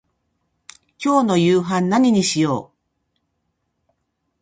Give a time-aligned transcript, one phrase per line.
[0.97, 3.91] 今日の夕飯何にしよう。